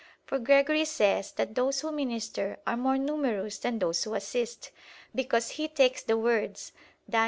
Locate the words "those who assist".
3.77-4.71